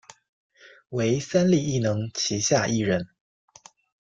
[0.89, 3.07] 为三立艺能旗下艺人。